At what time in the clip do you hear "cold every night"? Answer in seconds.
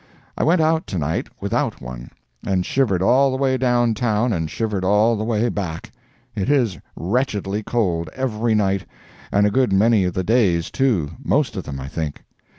7.61-8.87